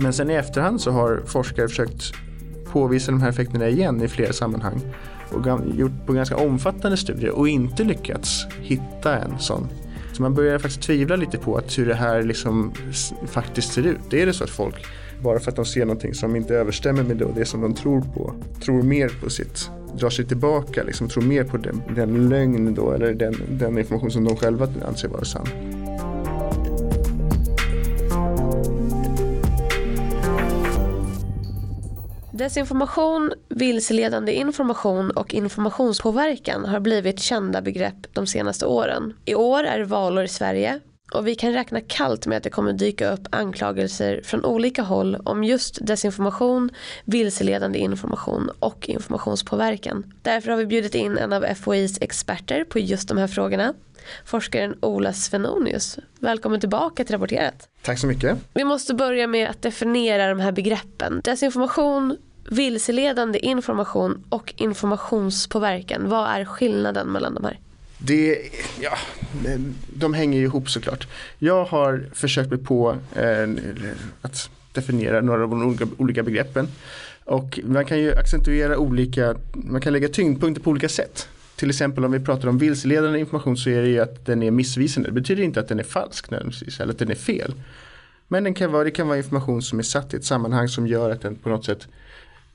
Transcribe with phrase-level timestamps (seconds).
[0.00, 2.12] Men sen i efterhand så har forskare försökt
[2.72, 4.80] påvisa de här effekterna igen i flera sammanhang
[5.30, 9.68] och gjort på ganska omfattande studier och inte lyckats hitta en sån.
[10.12, 12.72] Så man börjar faktiskt tvivla lite på att hur det här liksom
[13.26, 14.12] faktiskt ser ut.
[14.12, 14.86] Är det så att folk,
[15.22, 18.34] bara för att de ser någonting som inte överstämmer med det som de tror på,
[18.64, 22.92] tror mer på sitt, drar sig tillbaka, liksom, tror mer på den, den lögn då,
[22.92, 25.46] eller den, den information som de själva anser vara sann.
[32.38, 39.14] Desinformation, vilseledande information och informationspåverkan har blivit kända begrepp de senaste åren.
[39.24, 40.80] I år är det valår i Sverige
[41.12, 45.16] och vi kan räkna kallt med att det kommer dyka upp anklagelser från olika håll
[45.24, 46.70] om just desinformation,
[47.04, 50.12] vilseledande information och informationspåverkan.
[50.22, 53.74] Därför har vi bjudit in en av FOIs experter på just de här frågorna,
[54.24, 55.98] forskaren Ola Svenonius.
[56.20, 57.68] Välkommen tillbaka till Rapporterat.
[57.82, 58.38] Tack så mycket.
[58.54, 61.20] Vi måste börja med att definiera de här begreppen.
[61.24, 62.16] Desinformation,
[62.50, 66.08] vilseledande information och informationspåverkan.
[66.08, 67.58] Vad är skillnaden mellan de här?
[67.98, 68.38] Det,
[68.80, 68.98] ja,
[69.94, 71.08] de hänger ju ihop såklart.
[71.38, 73.48] Jag har försökt mig på eh,
[74.22, 76.68] att definiera några av de olika, olika begreppen.
[77.24, 81.28] Och man kan ju accentuera olika, man kan lägga tyngdpunkter på olika sätt.
[81.56, 84.50] Till exempel om vi pratar om vilseledande information så är det ju att den är
[84.50, 85.08] missvisande.
[85.08, 87.54] Det betyder inte att den är falsk nödvändigtvis eller att den är fel.
[88.28, 90.86] Men den kan vara, det kan vara information som är satt i ett sammanhang som
[90.86, 91.88] gör att den på något sätt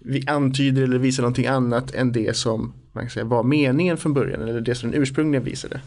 [0.06, 4.14] vi antyder eller visar någonting annat än det som man kan säga, var meningen från
[4.14, 5.82] början eller det som den ursprungligen visade.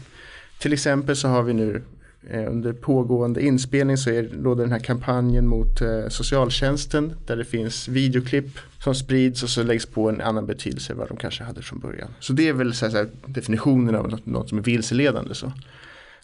[0.59, 1.81] Till exempel så har vi nu
[2.29, 7.45] eh, under pågående inspelning så är, råder den här kampanjen mot eh, socialtjänsten där det
[7.45, 11.43] finns videoklipp som sprids och så läggs på en annan betydelse än vad de kanske
[11.43, 12.09] hade från början.
[12.19, 15.35] Så det är väl så här, definitionen av något, något som är vilseledande.
[15.35, 15.51] Så.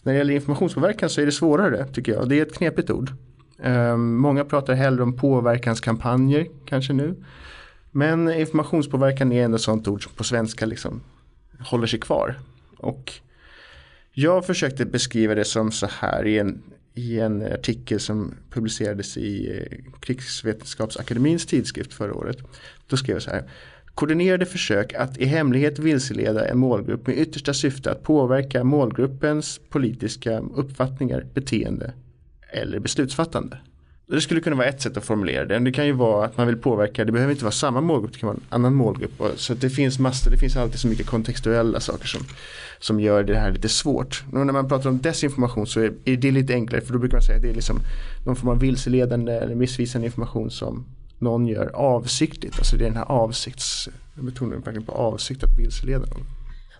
[0.02, 2.28] När det gäller informationspåverkan så är det svårare tycker jag.
[2.28, 3.10] Det är ett knepigt ord.
[3.62, 7.14] Um, många pratar hellre om påverkanskampanjer kanske nu.
[7.96, 11.00] Men informationspåverkan är ändå ett sånt ord som på svenska liksom
[11.60, 12.38] håller sig kvar.
[12.76, 13.12] Och
[14.12, 16.62] jag försökte beskriva det som så här i en,
[16.94, 22.36] i en artikel som publicerades i eh, Krigsvetenskapsakademins tidskrift förra året.
[22.86, 23.50] Då skrev jag så här.
[23.94, 30.38] Koordinerade försök att i hemlighet vilseleda en målgrupp med yttersta syfte att påverka målgruppens politiska
[30.38, 31.92] uppfattningar, beteende
[32.52, 33.58] eller beslutsfattande.
[34.14, 35.58] Det skulle kunna vara ett sätt att formulera det.
[35.58, 38.18] Det kan ju vara att man vill påverka, det behöver inte vara samma målgrupp, det
[38.18, 39.22] kan vara en annan målgrupp.
[39.36, 42.20] Så det finns massor, det finns alltid så mycket kontextuella saker som,
[42.78, 44.24] som gör det här lite svårt.
[44.32, 47.16] Och när man pratar om desinformation så är, är det lite enklare för då brukar
[47.16, 47.80] man säga att det är liksom
[48.26, 50.84] någon form av vilseledande eller missvisande information som
[51.18, 52.58] någon gör avsiktligt.
[52.58, 56.26] Alltså det är den här avsikts, jag betonar verkligen på avsikt att vilseleda någon.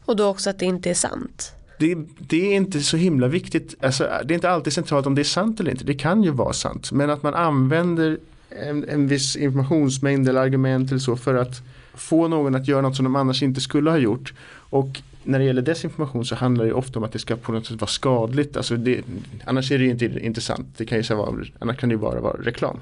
[0.05, 3.75] Och då också att det inte är sant det, det, är inte så himla viktigt.
[3.81, 5.85] Alltså, det är inte alltid centralt om det är sant eller inte.
[5.85, 6.93] Det kan ju vara sant.
[6.93, 8.19] Men att man använder
[8.49, 11.63] en, en viss informationsmängd eller argument eller så för att
[11.95, 14.35] få någon att göra något som de annars inte skulle ha gjort.
[14.55, 17.67] Och när det gäller desinformation så handlar det ofta om att det ska på något
[17.67, 18.57] sätt vara skadligt.
[18.57, 19.03] Alltså det,
[19.45, 20.69] annars är det ju inte intressant.
[20.77, 22.81] Det kan ju vara, annars kan det ju bara vara reklam.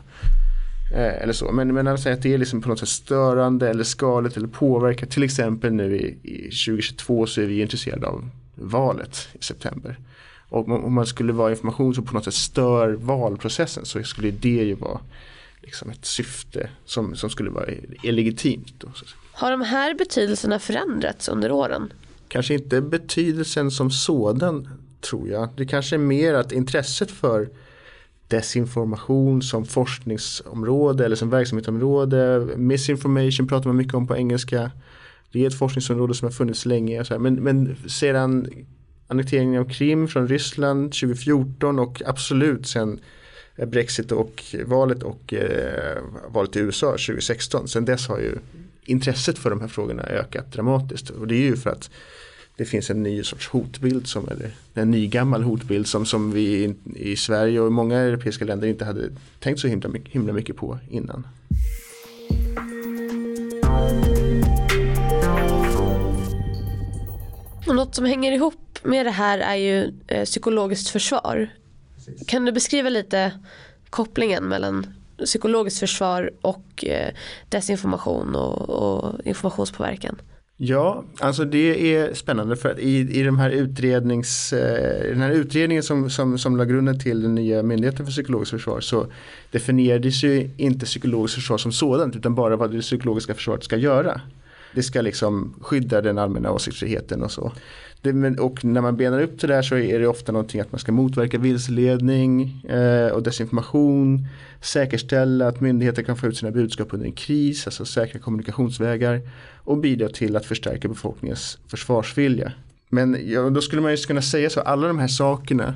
[0.94, 1.53] Eh, eller så.
[1.53, 4.48] Men, men att säga att det är liksom på något sätt störande eller skadligt eller
[4.48, 5.06] påverkar.
[5.06, 9.98] Till exempel nu i, i 2022 så är vi intresserade av valet i september.
[10.48, 14.48] Och om man skulle vara information som på något sätt stör valprocessen så skulle det
[14.48, 15.00] ju vara
[15.60, 17.66] liksom ett syfte som, som skulle vara
[18.02, 18.74] illegitimt.
[18.78, 18.88] Då,
[19.32, 21.92] Har de här betydelserna förändrats under åren?
[22.28, 24.68] Kanske inte betydelsen som sådan
[25.00, 25.48] tror jag.
[25.56, 27.48] Det kanske är mer att intresset för
[28.28, 32.48] desinformation som forskningsområde eller som verksamhetsområde.
[32.56, 34.70] Misinformation pratar man mycket om på engelska.
[35.32, 37.04] Det är ett forskningsområde som har funnits länge.
[37.19, 38.47] Men, men sedan
[39.06, 43.00] annekteringen av Krim från Ryssland 2014 och absolut sen
[43.56, 47.69] eh, Brexit och valet och eh, valet i USA 2016.
[47.69, 48.34] Sen dess har ju
[48.84, 51.10] intresset för de här frågorna ökat dramatiskt.
[51.10, 51.91] Och det är ju för att
[52.56, 56.74] det finns en ny sorts hotbild, som, eller en ny gammal hotbild som, som vi
[56.97, 61.27] i Sverige och många europeiska länder inte hade tänkt så himla, himla mycket på innan.
[67.66, 71.48] Och något som hänger ihop med det här är ju eh, psykologiskt försvar.
[71.94, 72.26] Precis.
[72.26, 73.32] Kan du beskriva lite
[73.91, 74.86] kopplingen mellan
[75.24, 77.14] psykologiskt försvar och eh,
[77.48, 80.20] desinformation och, och informationspåverkan?
[80.56, 85.30] Ja, alltså det är spännande för att i, i de här utrednings, eh, den här
[85.30, 89.06] utredningen som, som, som la grunden till den nya myndigheten för psykologiskt försvar så
[89.50, 94.20] definierades ju inte psykologiskt försvar som sådant utan bara vad det psykologiska försvaret ska göra.
[94.74, 97.53] Det ska liksom skydda den allmänna åsiktsfriheten och så.
[98.01, 100.78] Det, och när man benar upp det där så är det ofta någonting att man
[100.78, 104.27] ska motverka vilseledning eh, och desinformation.
[104.60, 109.21] Säkerställa att myndigheter kan få ut sina budskap under en kris, alltså säkra kommunikationsvägar.
[109.65, 112.53] Och bidra till att förstärka befolkningens försvarsvilja.
[112.89, 115.75] Men ja, då skulle man ju kunna säga så, alla de här sakerna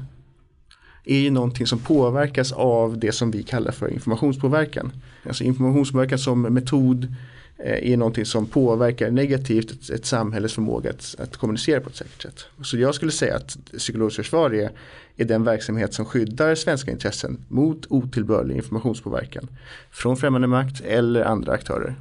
[1.05, 4.93] är ju någonting som påverkas av det som vi kallar för informationspåverkan.
[5.27, 7.15] Alltså informationspåverkan som metod
[7.59, 11.97] Eh, är någonting som påverkar negativt ett, ett samhälles förmåga att, att, kommunicera på ett
[11.97, 12.45] säkert sätt.
[12.63, 14.71] Så jag skulle säga att psykologiskt försvar är,
[15.17, 19.49] är den verksamhet som skyddar svenska intressen mot otillbörlig informationspåverkan
[19.91, 21.95] från främmande makt eller andra aktörer.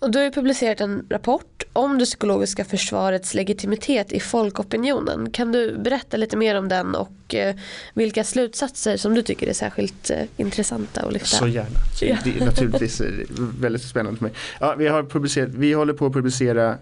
[0.00, 5.30] Och du har ju publicerat en rapport om det psykologiska försvarets legitimitet i folkopinionen.
[5.30, 7.54] Kan du berätta lite mer om den och eh,
[7.94, 11.26] vilka slutsatser som du tycker är särskilt eh, intressanta att lyfta?
[11.26, 11.68] Så gärna.
[12.00, 12.16] Ja.
[12.24, 13.02] Det är naturligtvis
[13.60, 14.32] väldigt spännande för mig.
[14.60, 16.78] Ja, vi, har publicerat, vi håller på att publicera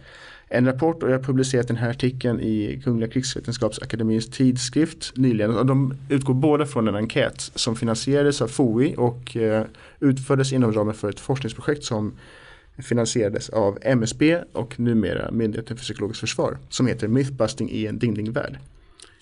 [0.48, 5.56] en rapport och jag har publicerat den här artikeln i Kungliga krigsvetenskapsakademins tidskrift nyligen.
[5.56, 9.64] Och de utgår båda från en enkät som finansierades av FOI och eh,
[10.00, 12.12] utfördes inom ramen för ett forskningsprojekt som
[12.78, 18.58] finansierades av MSB och numera Myndigheten för psykologiskt försvar som heter Mythbusting i en dingdingvärld.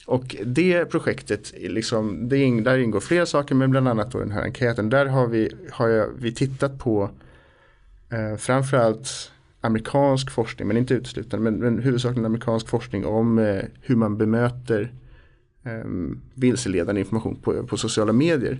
[0.06, 4.42] Och det projektet, liksom, det, där ingår flera saker men bland annat då den här
[4.42, 4.90] enkäten.
[4.90, 7.10] Där har vi, har jag, vi tittat på
[8.10, 13.96] eh, framförallt amerikansk forskning, men inte uteslutande, men, men huvudsakligen amerikansk forskning om eh, hur
[13.96, 14.92] man bemöter
[15.64, 15.84] eh,
[16.34, 18.58] vilseledande information på, på sociala medier.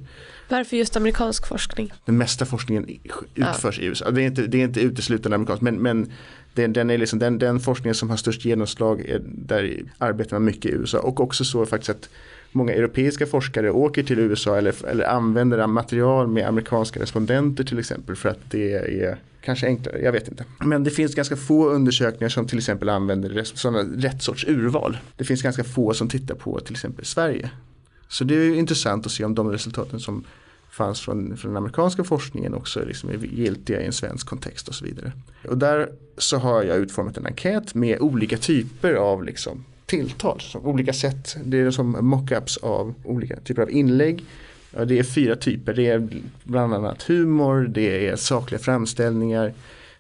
[0.49, 1.93] Varför just amerikansk forskning?
[2.05, 2.87] Den mesta forskningen
[3.35, 3.85] utförs ja.
[3.85, 4.11] i USA.
[4.11, 6.13] Det är inte, det är inte uteslutande amerikansk men, men
[6.55, 10.45] den, den, är liksom, den, den forskningen som har störst genomslag är, där arbetar man
[10.45, 12.09] mycket i USA och också så faktiskt att
[12.53, 18.17] många europeiska forskare åker till USA eller, eller använder material med amerikanska respondenter till exempel
[18.17, 20.45] för att det är kanske enklare, jag vet inte.
[20.59, 24.99] Men det finns ganska få undersökningar som till exempel använder sådana rätt sorts urval.
[25.17, 27.51] Det finns ganska få som tittar på till exempel Sverige.
[28.09, 30.25] Så det är intressant att se om de resultaten som
[30.71, 34.75] fanns från, från den amerikanska forskningen också liksom är giltiga i en svensk kontext och
[34.75, 35.13] så vidare.
[35.49, 35.89] Och där
[36.19, 41.37] så har jag utformat en enkät med olika typer av liksom tilltal, olika sätt.
[41.45, 44.25] Det är som mockups av olika typer av inlägg
[44.85, 45.75] det är fyra typer.
[45.75, 46.09] Det är
[46.45, 49.55] bland annat humor, det är sakliga framställningar,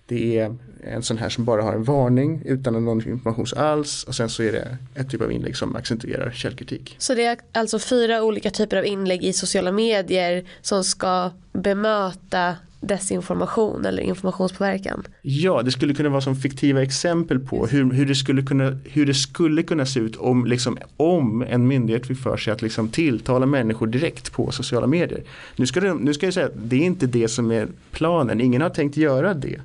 [0.07, 4.15] det är en sån här som bara har en varning utan någon information alls och
[4.15, 6.97] sen så är det ett typ av inlägg som accentuerar källkritik.
[6.99, 12.57] Så det är alltså fyra olika typer av inlägg i sociala medier som ska bemöta
[12.81, 15.07] desinformation eller informationspåverkan?
[15.23, 19.07] Ja, det skulle kunna vara som fiktiva exempel på hur, hur, det, skulle kunna, hur
[19.07, 22.89] det skulle kunna se ut om, liksom, om en myndighet fick för sig att liksom
[22.89, 25.23] tilltala människor direkt på sociala medier.
[25.57, 28.41] Nu ska, det, nu ska jag säga att det är inte det som är planen,
[28.41, 29.61] ingen har tänkt göra det.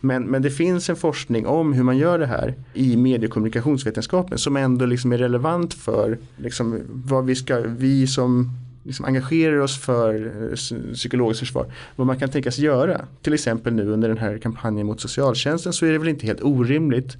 [0.00, 3.32] Men, men det finns en forskning om hur man gör det här i medie och
[3.32, 8.50] kommunikationsvetenskapen som ändå liksom är relevant för liksom, vad vi, ska, vi som
[8.82, 11.72] liksom engagerar oss för eh, psykologiskt försvar.
[11.96, 13.04] Vad man kan tänkas göra.
[13.22, 16.42] Till exempel nu under den här kampanjen mot socialtjänsten så är det väl inte helt
[16.42, 17.16] orimligt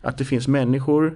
[0.00, 1.14] att det finns människor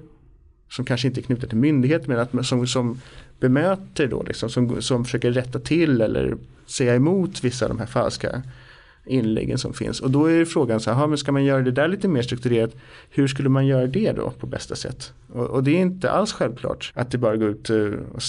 [0.70, 3.00] som kanske inte är knutna till myndighet men att, som, som
[3.40, 7.86] bemöter då liksom, som, som försöker rätta till eller säga emot vissa av de här
[7.86, 8.42] falska
[9.06, 10.00] inläggen som finns.
[10.00, 12.76] Och då är frågan så här, men ska man göra det där lite mer strukturerat,
[13.10, 15.12] hur skulle man göra det då på bästa sätt?
[15.32, 18.22] Och, och det är inte alls självklart att det bara går ut eh, och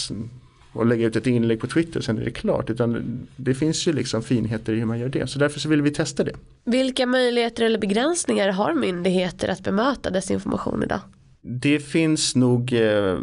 [0.75, 2.69] och lägga ut ett inlägg på Twitter sen är det klart.
[2.69, 5.27] Utan det finns ju liksom finheter i hur man gör det.
[5.27, 6.33] Så därför så vill vi testa det.
[6.63, 10.99] Vilka möjligheter eller begränsningar har myndigheter att bemöta desinformation idag?
[11.41, 13.17] Det finns nog eh,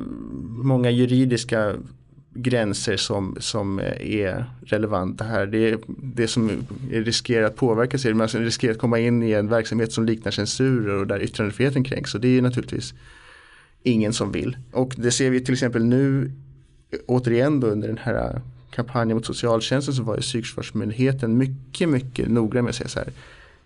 [0.49, 1.75] många juridiska
[2.35, 5.47] gränser som, som eh, är relevanta här.
[5.47, 6.51] Det, det som
[6.91, 10.95] riskerar att påverka sig, man riskerar att komma in i en verksamhet som liknar censurer
[10.95, 12.15] och där yttrandefriheten kränks.
[12.15, 12.95] Och det är naturligtvis
[13.83, 14.57] ingen som vill.
[14.73, 16.33] Och det ser vi till exempel nu
[17.07, 22.65] återigen då under den här kampanjen mot socialtjänsten så var ju psykförsvarsmyndigheten mycket, mycket noggrann
[22.65, 23.09] med att säga så här.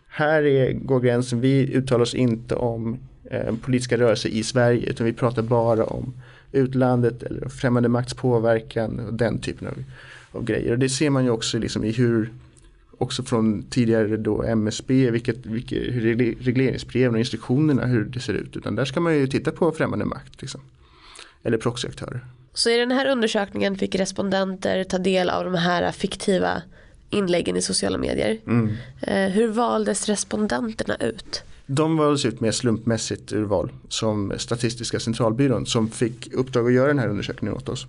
[0.08, 2.98] Här är, går gränsen, vi uttalar oss inte om
[3.30, 6.14] eh, politiska rörelser i Sverige utan vi pratar bara om
[6.56, 9.84] utlandet eller främmande makts påverkan och den typen av,
[10.32, 10.72] av grejer.
[10.72, 12.30] Och det ser man ju också liksom i hur
[12.98, 18.56] också från tidigare då MSB, vilket, vilket, hur regleringsbreven och instruktionerna hur det ser ut.
[18.56, 20.42] Utan där ska man ju titta på främmande makt.
[20.42, 20.60] Liksom.
[21.42, 22.20] Eller proxyaktörer.
[22.54, 26.62] Så i den här undersökningen fick respondenter ta del av de här fiktiva
[27.10, 28.38] inläggen i sociala medier.
[28.46, 28.76] Mm.
[29.00, 31.42] Eh, hur valdes respondenterna ut?
[31.66, 36.98] De valdes ut med slumpmässigt urval som Statistiska centralbyrån som fick uppdrag att göra den
[36.98, 37.86] här undersökningen åt oss.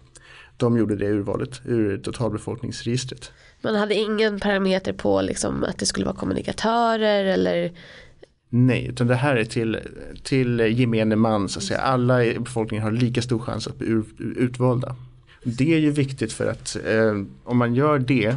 [0.57, 3.31] De gjorde det urvalet ur totalbefolkningsregistret.
[3.61, 7.71] Man hade ingen parameter på liksom att det skulle vara kommunikatörer eller
[8.49, 9.79] Nej, utan det här är till,
[10.23, 11.79] till gemene man, så att säga.
[11.79, 14.95] alla i befolkningen har lika stor chans att bli utvalda.
[15.43, 18.35] Det är ju viktigt för att eh, om man gör det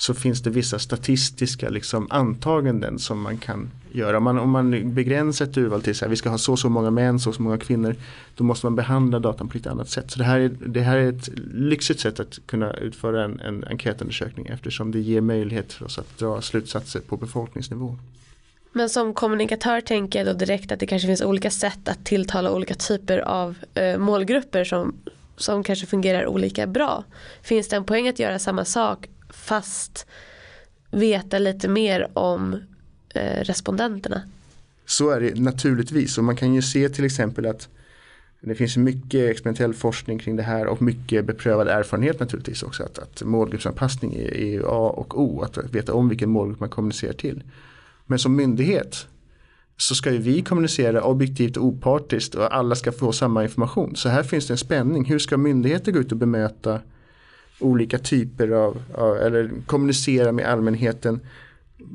[0.00, 4.16] så finns det vissa statistiska liksom, antaganden som man kan göra.
[4.16, 6.90] Om man, om man begränsar ett urval till att vi ska ha så så många
[6.90, 7.96] män, så så många kvinnor.
[8.34, 10.10] Då måste man behandla datan på lite annat sätt.
[10.10, 13.64] Så det här är, det här är ett lyxigt sätt att kunna utföra en, en
[13.64, 17.96] enkätundersökning eftersom det ger möjlighet för oss att dra slutsatser på befolkningsnivå.
[18.72, 22.50] Men som kommunikatör tänker jag då direkt att det kanske finns olika sätt att tilltala
[22.50, 24.94] olika typer av eh, målgrupper som,
[25.36, 27.04] som kanske fungerar olika bra.
[27.42, 30.06] Finns det en poäng att göra samma sak fast
[30.90, 32.56] veta lite mer om
[33.14, 34.22] eh, respondenterna?
[34.86, 37.68] Så är det naturligtvis och man kan ju se till exempel att
[38.40, 42.82] det finns mycket experimentell forskning kring det här och mycket beprövad erfarenhet naturligtvis också.
[42.82, 47.12] Att, att målgruppsanpassning är, är A och O, att veta om vilken målgrupp man kommunicerar
[47.12, 47.42] till.
[48.06, 49.06] Men som myndighet
[49.76, 53.96] så ska ju vi kommunicera objektivt och opartiskt och alla ska få samma information.
[53.96, 55.04] Så här finns det en spänning.
[55.04, 56.80] Hur ska myndigheter gå ut och bemöta
[57.58, 61.20] olika typer av, av eller kommunicera med allmänheten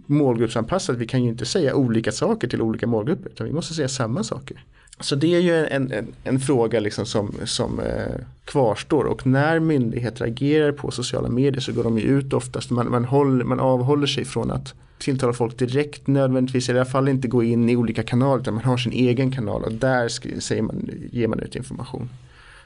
[0.05, 0.97] målgruppsanpassat.
[0.97, 4.23] Vi kan ju inte säga olika saker till olika målgrupper utan vi måste säga samma
[4.23, 4.63] saker.
[4.99, 8.15] Så det är ju en, en, en fråga liksom som, som eh,
[8.45, 12.69] kvarstår och när myndigheter agerar på sociala medier så går de ju ut oftast.
[12.69, 17.07] Man, man, håller, man avhåller sig från att tilltala folk direkt nödvändigtvis, i alla fall
[17.07, 20.07] inte gå in i olika kanaler utan man har sin egen kanal och där
[20.39, 22.09] säger man, ger man ut information.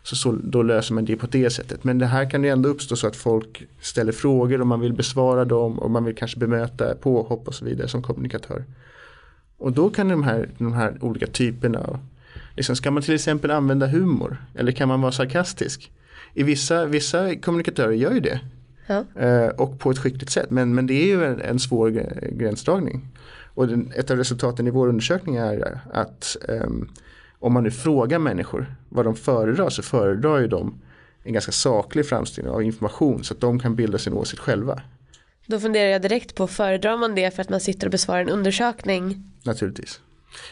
[0.07, 1.83] Så, så då löser man det på det sättet.
[1.83, 4.93] Men det här kan ju ändå uppstå så att folk ställer frågor och man vill
[4.93, 8.63] besvara dem och man vill kanske bemöta påhopp och så vidare som kommunikatör.
[9.57, 11.99] Och då kan de här, de här olika typerna av
[12.55, 14.37] Liksom, ska man till exempel använda humor?
[14.55, 15.91] Eller kan man vara sarkastisk?
[16.33, 18.39] I vissa, vissa kommunikatörer gör ju det.
[18.87, 19.03] Ja.
[19.21, 20.49] Eh, och på ett skickligt sätt.
[20.49, 21.89] Men, men det är ju en, en svår
[22.31, 23.07] gränsdragning.
[23.53, 26.89] Och den, ett av resultaten i vår undersökning är att um,
[27.39, 30.81] om man nu frågar människor vad de föredrar så föredrar ju de
[31.23, 34.81] en ganska saklig framställning av information så att de kan bilda sin åsikt själva.
[35.45, 38.29] Då funderar jag direkt på, föredrar man det för att man sitter och besvarar en
[38.29, 39.23] undersökning?
[39.43, 40.01] Naturligtvis.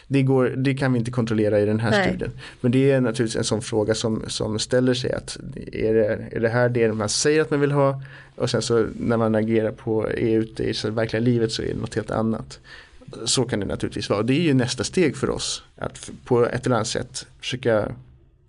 [0.08, 2.08] Det, går, det kan vi inte kontrollera i den här Nej.
[2.08, 2.30] studien.
[2.60, 5.38] Men det är naturligtvis en sån fråga som, som ställer sig att
[5.72, 8.02] är det, är det här det man säger att man vill ha
[8.36, 11.80] och sen så när man agerar på är ute i verkliga livet så är det
[11.80, 12.60] något helt annat.
[13.24, 14.22] Så kan det naturligtvis vara.
[14.22, 17.94] Det är ju nästa steg för oss att på ett eller annat sätt försöka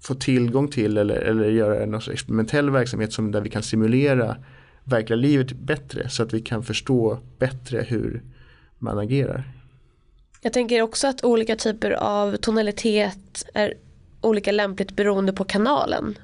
[0.01, 4.37] få tillgång till eller, eller göra en experimentell verksamhet som där vi kan simulera
[4.83, 8.23] verkliga livet bättre så att vi kan förstå bättre hur
[8.77, 9.43] man agerar.
[10.41, 13.73] Jag tänker också att olika typer av tonalitet är
[14.21, 16.17] olika lämpligt beroende på kanalen.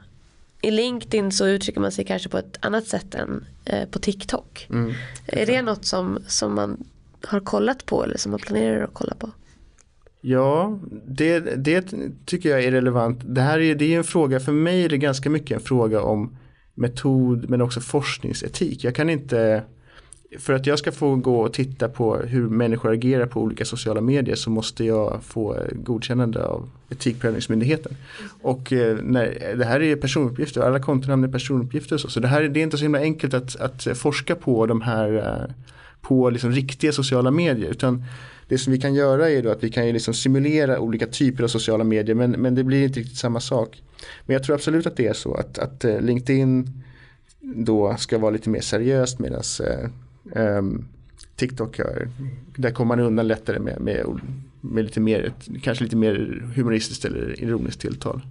[0.62, 4.68] I LinkedIn så uttrycker man sig kanske på ett annat sätt än eh, på TikTok.
[4.70, 4.94] Mm.
[5.26, 6.84] Är det något som, som man
[7.26, 9.30] har kollat på eller som man planerar att kolla på?
[10.22, 11.94] Ja, det, det
[12.26, 13.20] tycker jag är relevant.
[13.26, 16.02] Det här är, det är en fråga, för mig är det ganska mycket en fråga
[16.02, 16.38] om
[16.74, 18.84] metod men också forskningsetik.
[18.84, 19.64] Jag kan inte
[20.40, 24.02] för att jag ska få gå och titta på hur människor agerar på olika sociala
[24.02, 27.96] medier så måste jag få godkännande av Etikprövningsmyndigheten.
[28.42, 32.10] Och eh, när, det här är personuppgifter, alla kontonamn är personuppgifter och så.
[32.10, 35.14] Så det, här, det är inte så himla enkelt att, att forska på de här
[35.14, 35.54] eh,
[36.04, 37.70] på liksom riktiga sociala medier.
[37.70, 38.04] Utan
[38.48, 41.44] det som vi kan göra är då att vi kan ju liksom simulera olika typer
[41.44, 43.82] av sociala medier men, men det blir inte riktigt samma sak.
[44.26, 46.84] Men jag tror absolut att det är så att, att eh, LinkedIn
[47.40, 49.42] då ska vara lite mer seriöst medan
[50.26, 50.86] Um, eh, ehm,
[51.36, 51.80] TikTok,
[52.56, 54.20] där kommer man undan lättare med, med,
[54.62, 55.34] med lite mer,
[55.64, 58.22] kanske lite mer humoristiskt eller ironiskt tilltal.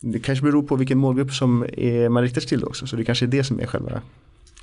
[0.00, 3.04] Det kanske beror på vilken målgrupp som är, man riktar sig till också, så det
[3.04, 4.02] kanske är det som är själva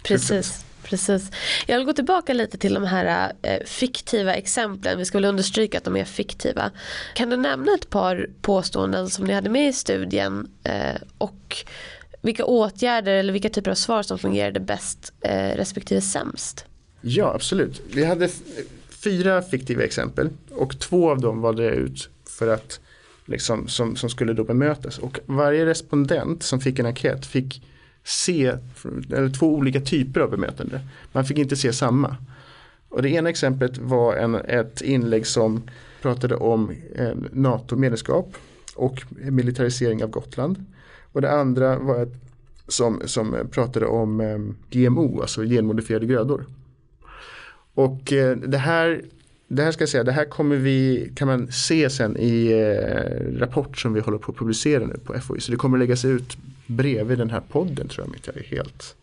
[0.03, 1.31] Precis, precis.
[1.67, 4.97] Jag vill gå tillbaka lite till de här eh, fiktiva exemplen.
[4.97, 6.71] Vi ska väl understryka att de är fiktiva.
[7.13, 11.65] Kan du nämna ett par påståenden som ni hade med i studien eh, och
[12.21, 16.65] vilka åtgärder eller vilka typer av svar som fungerade bäst eh, respektive sämst?
[17.01, 17.81] Ja, absolut.
[17.93, 18.29] Vi hade
[18.89, 22.79] fyra fiktiva exempel och två av dem valde jag ut för att
[23.25, 24.97] liksom, som, som skulle då bemötas.
[24.97, 27.61] Och varje respondent som fick en enkät fick
[28.07, 28.53] se
[29.13, 30.81] eller två olika typer av bemötande.
[31.11, 32.15] Man fick inte se samma.
[32.89, 35.61] Och det ena exemplet var en, ett inlägg som
[36.01, 38.33] pratade om eh, NATO-medlemskap
[38.75, 40.65] och militarisering av Gotland.
[41.11, 42.13] Och det andra var ett
[42.67, 44.37] som, som pratade om eh,
[44.69, 46.45] GMO, alltså genmodifierade grödor.
[47.73, 49.01] Och eh, det här
[49.47, 53.39] det här ska jag säga, det här kommer vi, kan man se sen i eh,
[53.39, 55.41] rapport som vi håller på att publicera nu på FOI.
[55.41, 56.37] Så det kommer läggas ut
[56.67, 58.95] bredvid den här podden tror jag om inte jag är helt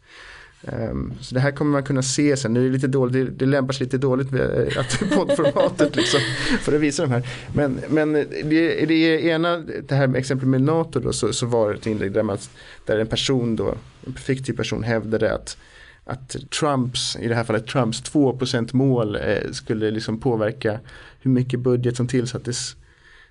[0.66, 3.24] Um, så det här kommer man kunna se sen, nu är det lite dåligt, det,
[3.24, 6.20] det lämpar sig lite dåligt med eh, att poddformatet liksom,
[6.60, 7.28] för att visa de här.
[7.54, 11.70] Men, men det, det ena, det här med exempel med NATO då, så, så var
[11.70, 12.38] det ett inlägg där, man,
[12.84, 13.74] där en person då,
[14.06, 15.56] en fiktiv person hävdade att
[16.04, 20.80] att Trumps, i det här fallet Trumps 2% mål eh, skulle liksom påverka
[21.20, 22.76] hur mycket budget som tillsattes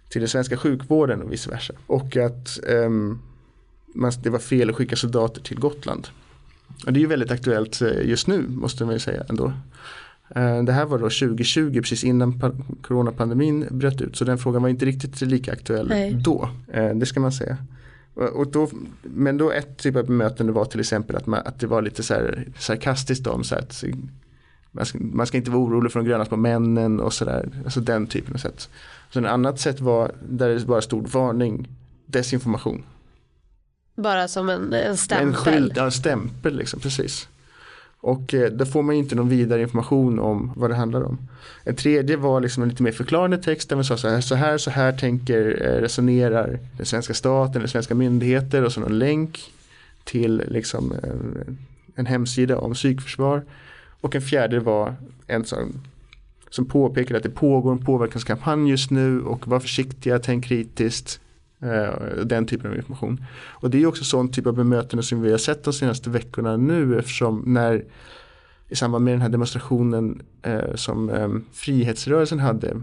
[0.10, 1.74] till den svenska sjukvården och vice versa.
[1.88, 3.22] Och att um,
[3.94, 6.08] man, det var fel att skicka soldater till Gotland.
[6.86, 9.54] Och det är ju väldigt aktuellt eh, just nu måste man ju säga ändå.
[10.36, 12.42] Eh, det här var då 2020 precis innan
[12.82, 16.14] coronapandemin bröt ut så den frågan var inte riktigt lika aktuell Nej.
[16.14, 16.50] då.
[16.68, 17.58] Eh, det ska man säga.
[18.16, 18.70] Och då,
[19.02, 22.04] men då ett typ av bemötande var till exempel att, man, att det var lite
[22.04, 23.84] så här sarkastiskt om så att
[24.72, 27.50] man ska, man ska inte vara orolig för de gröna små männen och sådär.
[27.64, 28.70] Alltså den typen av sätt.
[29.10, 31.68] Så ett annat sätt var där det bara stod varning,
[32.06, 32.84] desinformation.
[33.96, 35.28] Bara som en, en stämpel?
[35.28, 37.28] En skylt, ja, en stämpel liksom, precis.
[38.04, 41.18] Och eh, då får man ju inte någon vidare information om vad det handlar om.
[41.64, 44.36] En tredje var liksom en lite mer förklarande text där man sa så här, så
[44.36, 49.00] här, så här tänker, eh, resonerar den svenska staten eller svenska myndigheter och så någon
[49.00, 49.40] länk
[50.04, 51.58] till liksom en,
[51.96, 53.44] en hemsida om psykförsvar.
[54.02, 54.96] Och en fjärde var
[55.28, 55.82] en sån
[56.50, 61.20] som påpekade att det pågår en påverkanskampanj just nu och var försiktiga, tänk kritiskt.
[61.64, 63.26] Eh, den typen av information.
[63.50, 66.58] Och det är också sån typ av bemötande som vi har sett de senaste veckorna
[66.58, 67.86] nu eftersom när
[68.70, 72.82] i samband med den här demonstrationen eh, som eh, frihetsrörelsen hade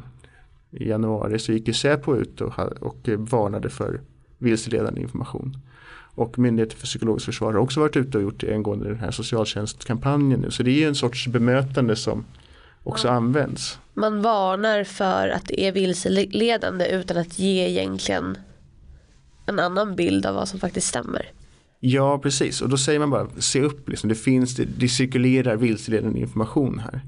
[0.71, 4.01] i januari så gick ju Säpo ut och, och varnade för
[4.39, 5.57] vilseledande information.
[6.15, 9.11] Och Myndigheten för psykologiskt försvar har också varit ute och gjort det angående den här
[9.11, 10.51] socialtjänstkampanjen nu.
[10.51, 12.25] Så det är ju en sorts bemötande som
[12.83, 13.15] också ja.
[13.15, 13.79] används.
[13.95, 18.39] Man varnar för att det är vilseledande utan att ge egentligen
[19.53, 21.33] en annan bild av vad som faktiskt stämmer.
[21.81, 22.63] Ja, precis.
[22.63, 24.09] Och då säger man bara se upp, liksom.
[24.09, 27.01] det, finns, det, det cirkulerar vilseledande information här.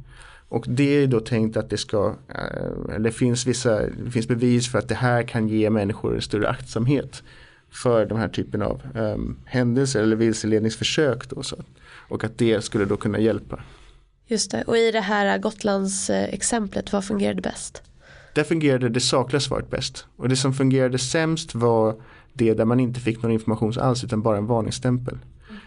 [0.49, 4.73] Och det är då tänkt att det ska, eh, eller finns vissa, det finns bevis
[4.73, 7.23] för att det här kan ge människor en större aktsamhet
[7.71, 11.31] för de här typen av um, händelser eller vilseledningsförsök.
[11.31, 11.57] Då, så.
[12.09, 13.63] Och att det skulle då kunna hjälpa.
[14.27, 17.83] Just det, och i det här Gotlands exemplet, vad fungerade bäst?
[18.35, 20.07] Där fungerade det sakliga svaret bäst.
[20.17, 21.97] Och det som fungerade sämst var
[22.33, 25.19] det där man inte fick någon information alls utan bara en varningsstämpel.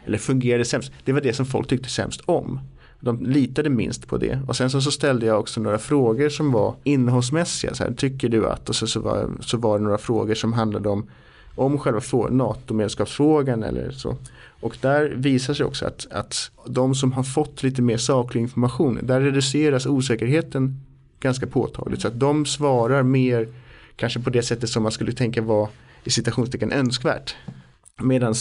[0.06, 0.91] Eller fungerade sämst.
[1.04, 2.60] Det var det som folk tyckte sämst om.
[2.99, 4.39] De litade minst på det.
[4.47, 7.73] Och sen så, så ställde jag också några frågor som var innehållsmässiga.
[7.73, 8.69] Så här, tycker du att?
[8.69, 11.10] Och så, så, var, så var det några frågor som handlade om
[11.56, 14.17] om själva NATO-medlemskapsfrågan eller så.
[14.60, 18.99] Och där visar sig också att, att de som har fått lite mer saklig information,
[19.04, 20.80] där reduceras osäkerheten
[21.19, 22.01] ganska påtagligt.
[22.01, 23.47] Så att de svarar mer
[23.95, 25.69] kanske på det sättet som man skulle tänka var
[26.05, 27.35] i citationstecken önskvärt.
[28.01, 28.33] Medan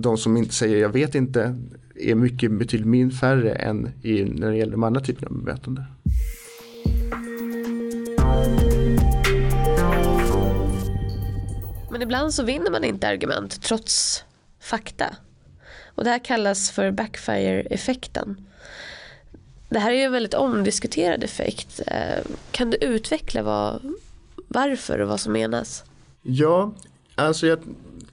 [0.00, 1.56] de som inte säger jag vet inte
[1.94, 5.84] är mycket betydligt min färre än i, när det gäller de andra typerna av bemötande.
[11.90, 14.24] Men ibland så vinner man inte argument trots
[14.60, 15.16] fakta.
[15.86, 18.46] Och det här kallas för backfire-effekten.
[19.68, 21.80] Det här är ju en väldigt omdiskuterad effekt.
[21.86, 23.94] Eh, kan du utveckla vad,
[24.48, 25.84] varför och vad som menas?
[26.22, 26.72] Ja,
[27.14, 27.58] Alltså jag,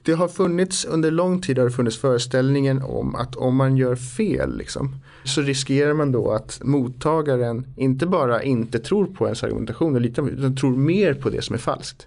[0.02, 3.96] det har funnits, under lång tid har det funnits föreställningen om att om man gör
[3.96, 10.04] fel liksom, så riskerar man då att mottagaren inte bara inte tror på ens argumentation
[10.04, 12.06] utan tror mer på det som är falskt.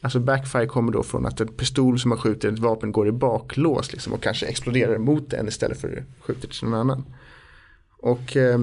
[0.00, 3.12] Alltså backfire kommer då från att en pistol som man skjuter ett vapen går i
[3.12, 7.04] baklås liksom, och kanske exploderar mot en istället för att skjuta till någon annan.
[7.98, 8.60] Och eh,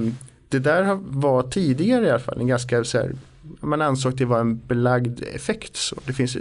[0.49, 3.15] det där var tidigare i alla fall en ganska så här,
[3.61, 5.75] man ansåg att det var en belagd effekt.
[5.75, 6.37] Så det finns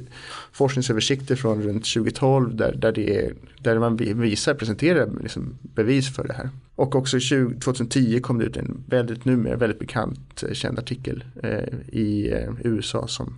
[0.52, 6.28] forskningsöversikter från runt 2012 där, där, det är, där man visar, presenterar liksom bevis för
[6.28, 6.50] det här.
[6.74, 11.24] Och också 20, 2010 kom det ut en väldigt numera väldigt bekant eh, känd artikel
[11.42, 13.34] eh, i eh, USA som,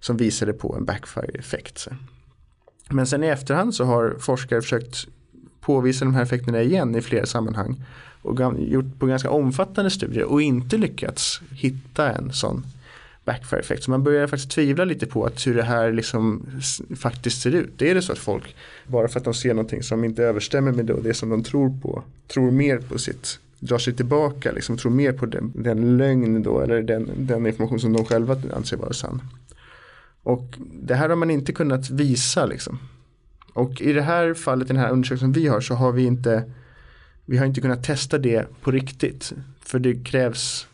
[0.00, 1.88] som visade på en backfire-effekt.
[2.90, 5.06] Men sen i efterhand så har forskare försökt
[5.60, 7.84] påvisa de här effekterna igen i flera sammanhang
[8.22, 12.66] och gjort på ganska omfattande studier och inte lyckats hitta en sån
[13.24, 13.82] backfire effekt.
[13.82, 16.46] Så man börjar faktiskt tvivla lite på att hur det här liksom
[16.96, 17.82] faktiskt ser ut.
[17.82, 18.56] Är det så att folk,
[18.86, 22.04] bara för att de ser någonting som inte överstämmer med det som de tror på,
[22.28, 26.60] tror mer på sitt drar sig tillbaka, liksom tror mer på den, den lögn då
[26.60, 29.22] eller den, den information som de själva anser vara sann.
[30.22, 32.78] Och det här har man inte kunnat visa liksom.
[33.52, 36.52] Och i det här fallet, den här undersökningen vi har så har vi inte
[37.24, 39.32] vi har inte kunnat testa det på riktigt.
[39.60, 40.66] För det krävs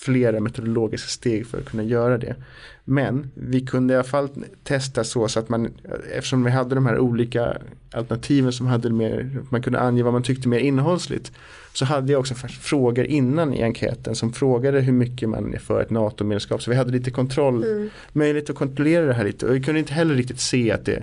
[0.00, 2.36] flera metodologiska steg för att kunna göra det.
[2.84, 4.28] Men vi kunde i alla fall
[4.62, 5.68] testa så, så att man,
[6.12, 7.56] eftersom vi hade de här olika
[7.92, 11.32] alternativen som hade mer, man kunde ange vad man tyckte mer innehållsligt.
[11.72, 15.82] Så hade jag också frågor innan i enkäten som frågade hur mycket man är för
[15.82, 16.62] ett NATO-medlemskap.
[16.62, 17.90] Så vi hade lite kontroll, mm.
[18.12, 19.46] möjlighet att kontrollera det här lite.
[19.46, 21.02] Och vi kunde inte heller riktigt se att det,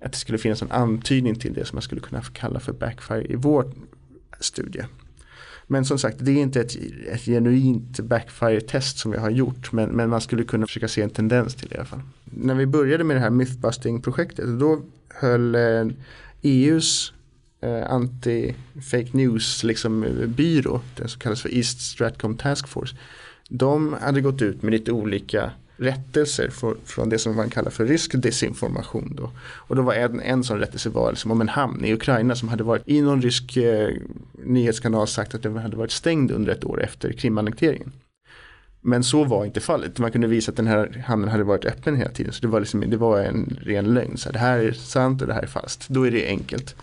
[0.00, 3.24] att det skulle finnas en antydning till det som man skulle kunna kalla för backfire
[3.24, 3.70] i vår
[4.40, 4.84] studie.
[5.66, 6.76] Men som sagt, det är inte ett,
[7.12, 9.72] ett genuint backfire-test som vi har gjort.
[9.72, 12.02] Men, men man skulle kunna försöka se en tendens till det i alla fall.
[12.24, 15.86] När vi började med det här mythbusting-projektet då höll eh,
[16.42, 17.12] EUs
[17.60, 22.96] eh, anti-fake news liksom, byrå, den som kallas för East Stratcom Task Force.
[23.48, 27.86] De hade gått ut med lite olika rättelser för, från det som man kallar för
[27.86, 29.14] rysk desinformation.
[29.16, 29.30] Då.
[29.46, 32.48] Och då var en, en sån rättelse var liksom om en hamn i Ukraina som
[32.48, 33.88] hade varit i någon rysk eh,
[34.44, 37.92] nyhetskanal sagt att den hade varit stängd under ett år efter Krimannekteringen.
[38.80, 39.98] Men så var inte fallet.
[39.98, 42.32] Man kunde visa att den här hamnen hade varit öppen hela tiden.
[42.32, 44.16] Så det var, liksom, det var en ren lögn.
[44.16, 45.88] Så det här är sant och det här är falskt.
[45.88, 46.76] Då är det enkelt.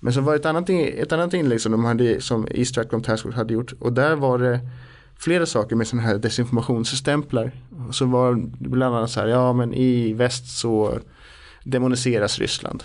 [0.00, 3.02] Men så var det ett annat, ett annat inlägg som de hade, som East Stratcom
[3.02, 3.72] Task Force hade gjort.
[3.78, 4.60] Och där var det
[5.18, 7.52] flera saker med sådana här desinformationsstämplar.
[7.90, 10.98] Så var bland annat så här, ja men i väst så
[11.64, 12.84] demoniseras Ryssland.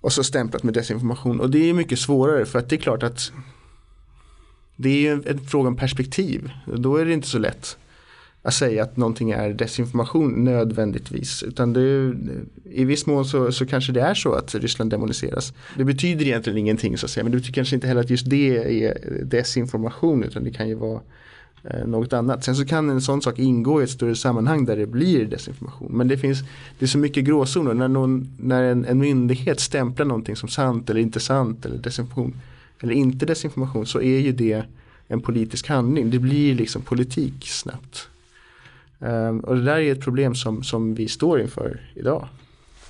[0.00, 1.40] Och så stämplat med desinformation.
[1.40, 3.32] Och det är mycket svårare för att det är klart att
[4.76, 6.50] det är ju en, en fråga om perspektiv.
[6.66, 7.76] Då är det inte så lätt
[8.42, 11.42] att säga att någonting är desinformation nödvändigtvis.
[11.42, 12.14] Utan det,
[12.64, 15.52] i viss mån så, så kanske det är så att Ryssland demoniseras.
[15.76, 17.24] Det betyder egentligen ingenting så att säga.
[17.24, 20.24] Men det betyder kanske inte heller att just det är desinformation.
[20.24, 21.00] Utan det kan ju vara
[21.64, 22.44] Eh, något annat.
[22.44, 25.92] Sen så kan en sån sak ingå i ett större sammanhang där det blir desinformation.
[25.92, 26.38] Men det finns
[26.78, 27.74] det är så mycket gråzoner.
[27.74, 32.40] När, någon, när en, en myndighet stämplar någonting som sant eller inte sant eller desinformation
[32.80, 34.64] eller inte desinformation så är ju det
[35.08, 36.10] en politisk handling.
[36.10, 38.08] Det blir liksom politik snabbt.
[38.98, 42.28] Um, och det där är ett problem som, som vi står inför idag.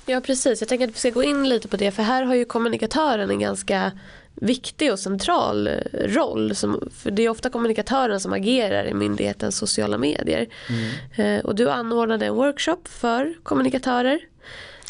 [0.06, 2.34] Ja precis, jag tänker att vi ska gå in lite på det för här har
[2.34, 3.92] ju kommunikatören en ganska
[4.34, 6.54] viktig och central eh, roll.
[6.54, 10.46] Som, för det är ofta kommunikatören som agerar i myndighetens sociala medier.
[10.68, 11.38] Mm.
[11.38, 14.20] Eh, och du anordnade en workshop för kommunikatörer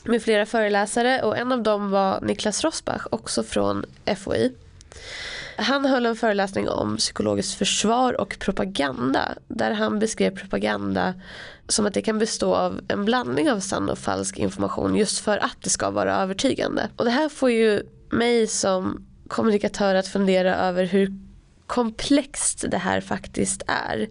[0.04, 3.84] med flera föreläsare och en av dem var Niklas Rosbach också från
[4.16, 4.52] FOI.
[5.56, 11.14] Han höll en föreläsning om psykologiskt försvar och propaganda där han beskrev propaganda
[11.68, 15.38] som att det kan bestå av en blandning av sann och falsk information just för
[15.38, 16.88] att det ska vara övertygande.
[16.96, 21.12] Och det här får ju mig som kommunikatör att fundera över hur
[21.66, 24.08] komplext det här faktiskt är.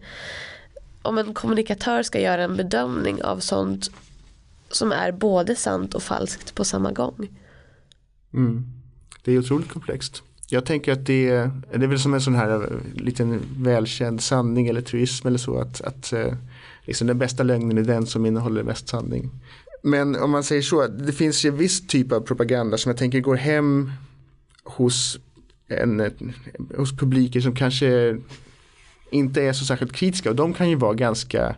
[1.02, 3.92] Om en kommunikatör ska göra en bedömning av sånt
[4.70, 7.28] som är både sant och falskt på samma gång.
[8.34, 8.64] Mm.
[9.24, 10.24] Det är otroligt komplext.
[10.48, 14.22] Jag tänker att det är, det är väl som en sån här eh, liten välkänd
[14.22, 16.34] sanning eller truism eller så att, att eh,
[16.82, 19.32] liksom den bästa lögnen är den som innehåller mest sanning.
[19.84, 23.20] Men om man säger så, det finns ju viss typ av propaganda som jag tänker
[23.20, 23.92] går hem
[24.70, 25.20] hos,
[25.68, 26.12] en,
[26.78, 28.18] hos publiker som kanske
[29.12, 31.56] inte är så särskilt kritiska och de kan ju vara ganska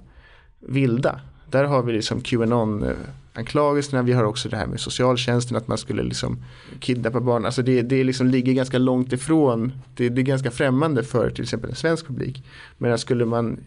[0.59, 1.21] vilda.
[1.49, 2.85] Där har vi liksom Qanon
[3.33, 6.43] anklagelserna, vi har också det här med socialtjänsten att man skulle liksom
[6.79, 7.45] kidnappa barn.
[7.45, 11.43] Alltså det, det liksom ligger ganska långt ifrån, det, det är ganska främmande för till
[11.43, 12.43] exempel en svensk publik.
[12.77, 13.59] Men skulle man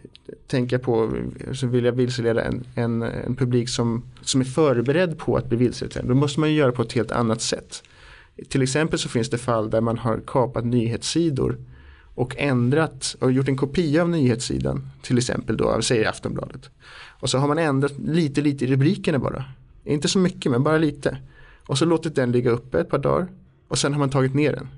[0.46, 1.12] tänka på,
[1.52, 5.58] så vill jag vilseleda en, en, en publik som, som är förberedd på att bli
[5.58, 7.82] vilseledd, då måste man ju göra på ett helt annat sätt.
[8.48, 11.58] Till exempel så finns det fall där man har kapat nyhetssidor
[12.14, 14.90] och ändrat och gjort en kopia av nyhetssidan.
[15.02, 16.70] Till exempel då, säger Aftonbladet.
[17.20, 19.44] Och så har man ändrat lite, lite i rubrikerna bara.
[19.84, 21.18] Inte så mycket men bara lite.
[21.66, 23.28] Och så låtit den ligga uppe ett par dagar.
[23.68, 24.68] Och sen har man tagit ner den.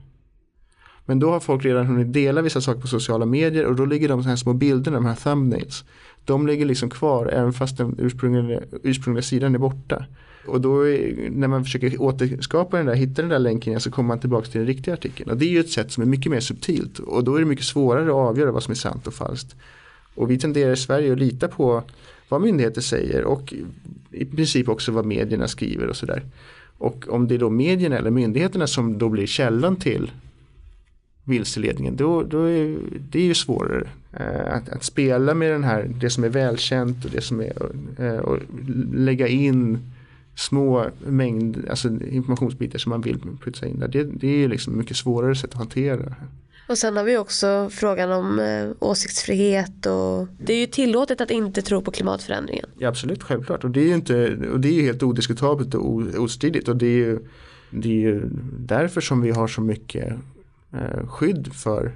[1.05, 4.09] Men då har folk redan hunnit dela vissa saker på sociala medier och då ligger
[4.09, 5.85] de här små bilderna, de här thumbnails.
[6.25, 10.07] De ligger liksom kvar även fast den ursprungliga, ursprungliga sidan är borta.
[10.49, 13.91] Och då är, när man försöker återskapa den där, hitta den där länken igen så
[13.91, 15.31] kommer man tillbaka till den riktiga artikeln.
[15.31, 17.47] Och det är ju ett sätt som är mycket mer subtilt och då är det
[17.47, 19.57] mycket svårare att avgöra vad som är sant och falskt.
[20.15, 21.83] Och vi tenderar i Sverige att lita på
[22.29, 23.55] vad myndigheter säger och
[24.11, 26.23] i princip också vad medierna skriver och sådär.
[26.79, 30.11] Och om det är då medierna eller myndigheterna som då blir källan till
[31.25, 32.77] vilseledningen, då, då är
[33.11, 33.89] det är ju svårare.
[34.13, 37.53] Eh, att, att, spela med den här, det som är välkänt och det som är,
[37.99, 38.39] eh, och
[38.93, 39.79] lägga in
[40.37, 43.89] små mängd, alltså informationsbitar som man vill putsa in där.
[43.89, 46.15] Det, det är liksom mycket svårare sätt att hantera.
[46.69, 51.31] Och sen har vi också frågan om eh, åsiktsfrihet och det är ju tillåtet att
[51.31, 52.67] inte tro på klimatförändringen.
[52.79, 53.65] Ja, absolut, självklart.
[53.65, 56.69] Och det är ju, inte, och det är helt odiskutabelt och ostridigt.
[56.69, 57.19] Och det är ju,
[57.71, 58.23] det är ju
[58.59, 60.13] därför som vi har så mycket
[60.73, 61.93] eh, skydd för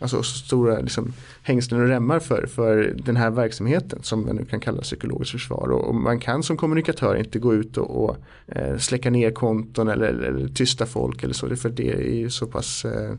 [0.00, 4.60] alltså stora liksom, hängslen och remmar för, för den här verksamheten som man nu kan
[4.60, 5.70] kalla psykologiskt försvar.
[5.70, 9.88] Och, och man kan som kommunikatör inte gå ut och, och eh, släcka ner konton
[9.88, 11.56] eller, eller, eller, tysta folk eller så.
[11.56, 13.14] För det är ju så pass eh,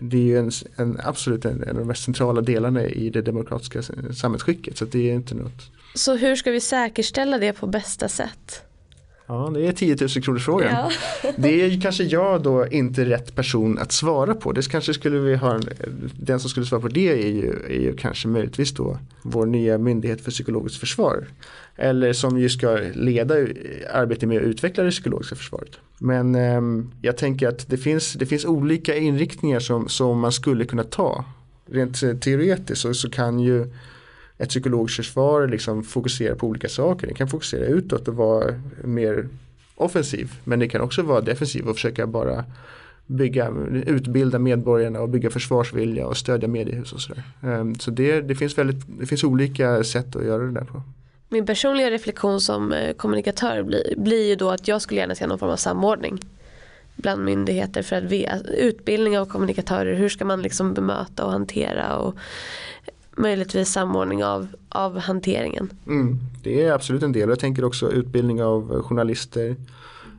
[0.00, 3.22] det är ju en, en absolut en, en av de mest centrala delarna i det
[3.22, 3.82] demokratiska
[4.14, 4.78] samhällsskicket.
[4.78, 5.70] Så det är inte något.
[5.94, 8.63] Så hur ska vi säkerställa det på bästa sätt?
[9.26, 10.68] Ja, det är 10 000 kronors frågan.
[10.72, 10.90] Ja.
[11.36, 14.52] det är kanske jag då inte rätt person att svara på.
[14.52, 15.60] Det kanske skulle vi ha,
[16.20, 19.78] den som skulle svara på det är ju, är ju kanske möjligtvis då vår nya
[19.78, 21.26] myndighet för psykologiskt försvar.
[21.76, 23.34] Eller som ju ska leda
[23.92, 25.70] arbetet med att utveckla det psykologiska försvaret.
[25.98, 26.60] Men eh,
[27.02, 31.24] jag tänker att det finns, det finns olika inriktningar som, som man skulle kunna ta.
[31.66, 33.66] Rent teoretiskt så, så kan ju
[34.38, 37.06] ett psykologiskt försvar liksom fokuserar på olika saker.
[37.06, 39.28] Det kan fokusera utåt och vara mer
[39.74, 40.32] offensiv.
[40.44, 42.44] Men det kan också vara defensiv och försöka bara
[43.06, 43.52] bygga,
[43.86, 47.22] utbilda medborgarna och bygga försvarsvilja och stödja mediehus och sådär.
[47.42, 50.82] Ehm, så det, det, finns väldigt, det finns olika sätt att göra det där på.
[51.28, 55.26] Min personliga reflektion som eh, kommunikatör blir, blir ju då att jag skulle gärna se
[55.26, 56.18] någon form av samordning
[56.96, 62.14] bland myndigheter för att utbildning av kommunikatörer, hur ska man liksom bemöta och hantera och
[63.16, 65.70] möjligtvis samordning av, av hanteringen.
[65.86, 67.28] Mm, det är absolut en del.
[67.28, 69.56] Jag tänker också utbildning av journalister.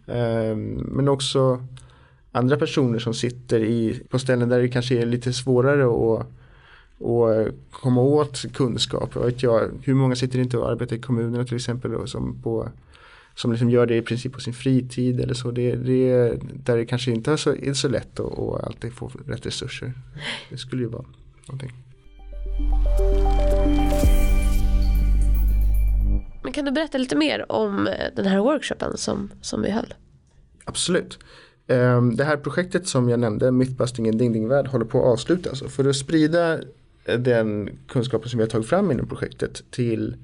[0.08, 1.66] Eh, men också
[2.32, 6.28] andra personer som sitter i, på ställen där det kanske är lite svårare att
[6.98, 9.10] och komma åt kunskap.
[9.16, 12.42] Jag vet jag, hur många sitter inte och arbetar i kommunerna till exempel och som,
[12.42, 12.70] på,
[13.36, 15.52] som liksom gör det i princip på sin fritid eller så.
[15.52, 19.46] Det, det, där det kanske inte är så, är så lätt att, alltid få rätt
[19.46, 19.94] resurser.
[20.50, 21.06] Det skulle ju vara
[21.48, 21.85] någonting.
[26.44, 29.94] Men kan du berätta lite mer om eh, den här workshopen som, som vi höll?
[30.66, 31.20] Absolut.
[31.68, 35.14] Ehm, det här projektet som jag nämnde, Mythbusting i Ding Ding Värld, håller på att
[35.14, 35.64] avslutas.
[35.76, 36.60] För att sprida
[37.06, 40.16] eh, den kunskapen som vi har tagit fram inom projektet till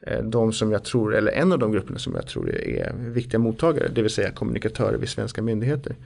[0.00, 3.38] eh, de som jag tror, eller en av de grupperna som jag tror är viktiga
[3.38, 5.96] mottagare, det vill säga kommunikatörer vid svenska myndigheter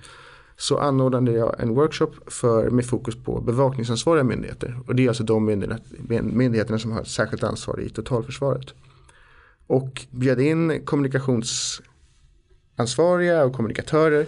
[0.56, 4.78] så anordnade jag en workshop för, med fokus på bevakningsansvariga myndigheter.
[4.86, 5.44] Och det är alltså de
[6.22, 8.74] myndigheterna som har ett särskilt ansvar i totalförsvaret.
[9.66, 14.26] Och bjöd in kommunikationsansvariga och kommunikatörer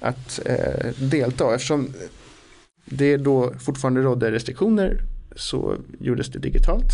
[0.00, 1.54] att eh, delta.
[1.54, 1.88] Eftersom
[2.84, 5.00] det då fortfarande rådde restriktioner
[5.36, 6.90] så gjordes det digitalt.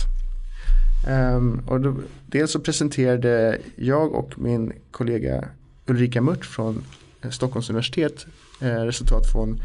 [1.08, 1.94] Um, och då,
[2.26, 5.48] dels så presenterade jag och min kollega
[5.86, 6.84] Ulrika Mört från
[7.30, 8.26] Stockholms universitet
[8.60, 9.60] Eh, resultat från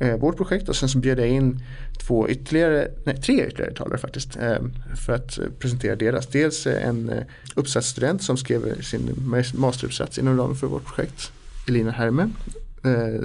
[0.00, 1.64] eh, vårt projekt och sen så bjöd jag in
[1.98, 4.58] två ytterligare, nej, tre ytterligare talare faktiskt eh,
[5.06, 6.26] för att presentera deras.
[6.26, 7.12] Dels en
[7.54, 11.32] uppsatsstudent som skrev sin masteruppsats inom ramen för vårt projekt,
[11.68, 12.30] Elina Herme.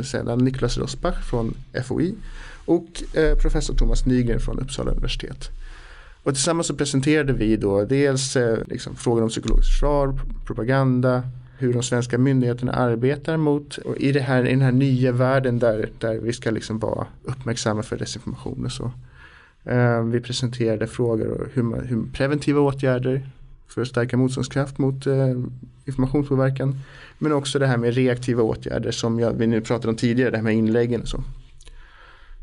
[0.04, 2.16] Sedan Niklas Rosbach från FOI
[2.66, 3.04] och
[3.42, 5.50] professor Thomas Nygren från Uppsala universitet.
[6.24, 8.38] Och tillsammans så presenterade vi då dels
[8.68, 11.24] liksom, frågor om psykologiskt försvar, propaganda,
[11.58, 15.60] hur de svenska myndigheterna arbetar mot och i, det här, i den här nya världen
[15.60, 18.92] där, där vi ska liksom vara uppmärksamma för desinformation och så.
[19.64, 23.30] Eh, vi presenterade frågor om hur, hur preventiva åtgärder
[23.68, 25.30] för att stärka motståndskraft mot eh,
[25.86, 26.80] informationspåverkan.
[27.18, 30.38] Men också det här med reaktiva åtgärder som jag, vi nu pratade om tidigare, det
[30.38, 31.24] här med inläggen och så.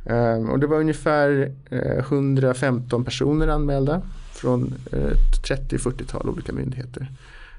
[0.05, 7.09] Eh, och det var ungefär eh, 115 personer anmälda från eh, ett 30-40-tal olika myndigheter.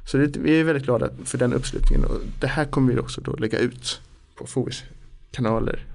[0.06, 3.22] Så det, vi är väldigt glada för den uppslutningen och det här kommer vi också
[3.22, 4.02] då lägga ut
[4.36, 4.84] på FOIs
[5.32, 5.86] kanaler.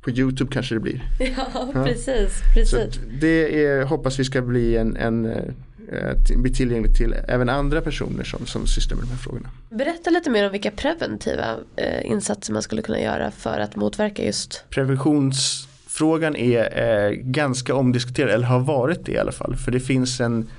[0.00, 1.08] På Youtube kanske det blir.
[1.18, 1.84] Ja, ja.
[1.84, 2.42] precis.
[2.54, 2.70] precis.
[2.70, 7.80] Så det är, hoppas vi ska bli en, en eh, bli tillgängligt till även andra
[7.80, 9.48] personer som, som sysslar med de här frågorna.
[9.70, 14.24] Berätta lite mer om vilka preventiva eh, insatser man skulle kunna göra för att motverka
[14.24, 19.56] just Preventionsfrågan är eh, ganska omdiskuterad, eller har varit det i alla fall.
[19.56, 20.50] För det finns en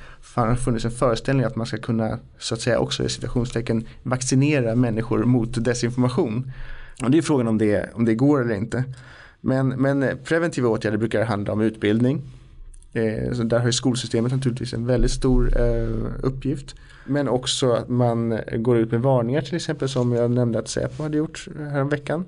[0.47, 4.75] har funnits en föreställning att man ska kunna så att säga också i situationstecken vaccinera
[4.75, 6.51] människor mot desinformation.
[7.03, 8.83] Och det är frågan om det, om det går eller inte.
[9.41, 12.21] Men, men eh, preventiva åtgärder brukar handla om utbildning.
[12.93, 16.75] Eh, så där har ju skolsystemet naturligtvis en väldigt stor eh, uppgift.
[17.05, 21.03] Men också att man går ut med varningar till exempel som jag nämnde att Säpo
[21.03, 22.25] hade gjort häromveckan.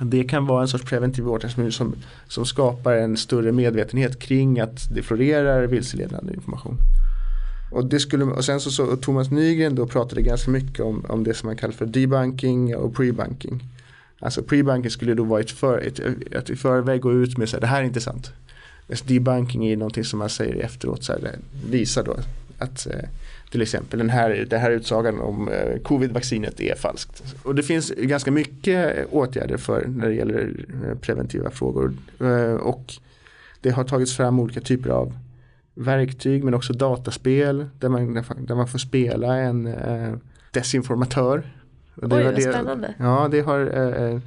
[0.00, 1.94] Det kan vara en sorts preventiv åtgärd som,
[2.28, 6.78] som skapar en större medvetenhet kring att det florerar vilseledande information.
[7.70, 11.24] Och, det skulle, och sen så, så Thomas Nygren då pratade ganska mycket om, om
[11.24, 13.62] det som man kallar för debunking och prebanking.
[14.18, 16.00] Alltså prebanking skulle då vara ett för, ett,
[16.36, 18.32] att i förväg gå ut med så här, det här är inte sant.
[18.90, 22.16] Alltså debunking är någonting som man säger efteråt, så här, eh, visar då
[22.58, 23.08] att eh,
[23.50, 27.22] till exempel den här, den här utsagan om eh, covid-vaccinet är falskt.
[27.42, 30.64] Och det finns ganska mycket åtgärder för när det gäller
[31.00, 31.94] preventiva frågor.
[32.60, 32.94] Och
[33.60, 35.12] det har tagits fram olika typer av
[35.76, 40.14] verktyg men också dataspel där man, där man får spela en eh,
[40.50, 41.52] desinformatör.
[41.94, 42.94] Och det Oj, vad det, spännande.
[42.98, 44.20] Ja, det har eh,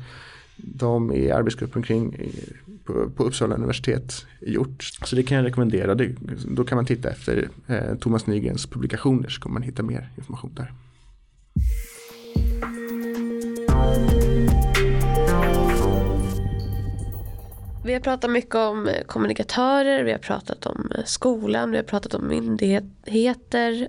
[0.58, 2.32] de i arbetsgruppen kring
[2.86, 4.84] på, på Uppsala universitet gjort.
[4.84, 5.96] Så det kan jag rekommendera.
[5.96, 6.16] Det,
[6.48, 10.52] då kan man titta efter eh, Thomas Nygrens publikationer så kommer man hitta mer information
[10.56, 10.74] där.
[17.90, 21.84] Vi har pratat mycket om eh, kommunikatörer, vi har pratat om eh, skolan, vi har
[21.84, 23.88] pratat om myndigheter.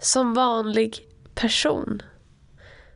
[0.00, 0.98] Som vanlig
[1.34, 2.02] person,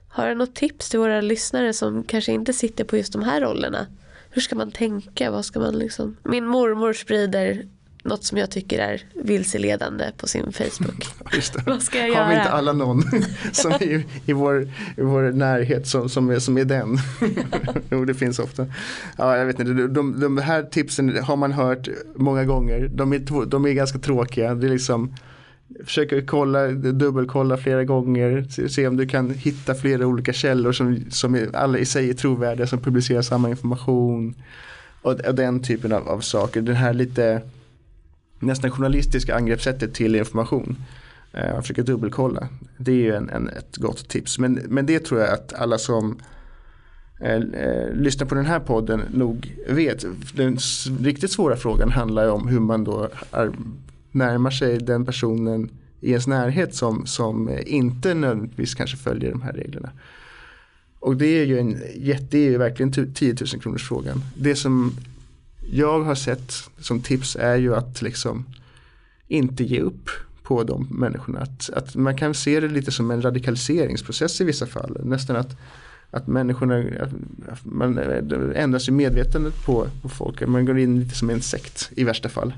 [0.08, 3.40] har du något tips till våra lyssnare som kanske inte sitter på just de här
[3.40, 3.86] rollerna?
[4.30, 5.30] Hur ska man tänka?
[5.30, 6.16] Vad ska man liksom?
[6.22, 7.68] Min mormor sprider
[8.04, 11.06] något som jag tycker är vilseledande på sin Facebook.
[11.66, 12.22] Vad ska jag göra?
[12.24, 13.02] Har vi inte alla någon
[13.52, 14.62] som är i, vår,
[14.96, 16.98] i vår närhet som, som, är, som är den?
[17.90, 18.66] jo, det finns ofta.
[19.18, 22.90] Ja, jag vet inte, de, de, de här tipsen har man hört många gånger.
[22.94, 24.54] De är, de är ganska tråkiga.
[24.54, 25.14] Det är liksom
[25.84, 31.04] Försöka kolla, dubbelkolla flera gånger, se, se, om du kan hitta flera olika källor som,
[31.10, 34.34] som är, alla i sig är trovärdiga som publicerar samma information.
[35.02, 36.60] Och, och den typen av, av saker.
[36.62, 37.42] Den här lite
[38.46, 40.76] nästan journalistiska angreppssättet till information.
[41.32, 42.48] Eh, försöka dubbelkolla.
[42.76, 44.38] Det är ju en, en, ett gott tips.
[44.38, 46.18] Men, men det tror jag att alla som
[47.20, 50.04] eh, eh lyssnar på den här podden nog vet.
[50.34, 50.58] Den
[51.00, 53.52] riktigt svåra frågan handlar om hur man då är,
[54.10, 59.52] närmar sig den personen i ens närhet som, som inte nödvändigtvis kanske följer de här
[59.52, 59.90] reglerna.
[60.98, 61.78] Och det är ju, en,
[62.30, 64.22] det är ju verkligen 10 000 kronors frågan.
[64.36, 64.92] Det som
[65.70, 68.44] jag har sett som tips är ju att liksom
[69.28, 70.10] inte ge upp
[70.42, 71.40] på de människorna.
[71.40, 74.96] Att, att man kan se det lite som en radikaliseringsprocess i vissa fall.
[75.04, 75.56] Nästan att,
[76.10, 76.84] att människorna,
[77.48, 80.46] att man eh, ändrar sig medvetandet på, på folk.
[80.46, 82.54] Man går in lite som en sekt i värsta fall.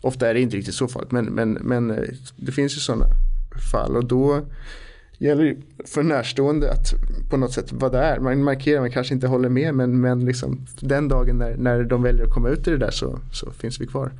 [0.00, 3.06] Ofta är det inte riktigt så farligt men, men, men eh, det finns ju sådana
[3.72, 4.46] fall och då
[5.18, 6.94] gäller för närstående att
[7.30, 8.20] på något sätt vara där.
[8.20, 12.02] Man markerar, man kanske inte håller med men, men liksom, den dagen när, när de
[12.02, 14.12] väljer att komma ut i det där så, så finns vi kvar.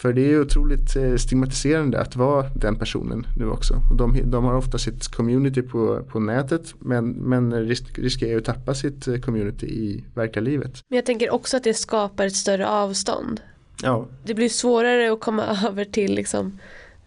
[0.00, 3.74] För det är otroligt eh, stigmatiserande att vara den personen nu också.
[3.98, 8.44] De, de har ofta sitt community på, på nätet men, men risk, riskerar ju att
[8.44, 10.84] tappa sitt eh, community i verkliga livet.
[10.88, 13.40] Men jag tänker också att det skapar ett större avstånd.
[13.82, 14.06] Ja.
[14.24, 16.58] Det blir svårare att komma över till liksom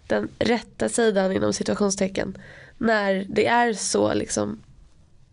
[0.07, 2.37] den rätta sidan inom situationstecken
[2.77, 4.59] när det är så liksom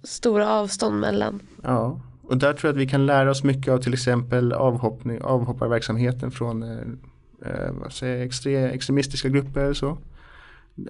[0.03, 1.41] stora avstånd mellan.
[1.63, 5.23] Ja, och där tror jag att vi kan lära oss mycket av till exempel avhoppning,
[5.23, 6.79] avhopparverksamheten från eh,
[7.47, 9.73] eh vad säger, extre, extremistiska grupper.
[9.73, 9.99] Så.